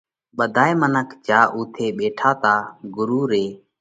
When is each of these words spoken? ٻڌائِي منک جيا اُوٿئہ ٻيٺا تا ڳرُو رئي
ٻڌائِي 0.37 0.73
منک 0.81 1.09
جيا 1.25 1.41
اُوٿئہ 1.55 1.87
ٻيٺا 1.97 2.29
تا 2.41 2.53
ڳرُو 2.95 3.21
رئي 3.31 3.47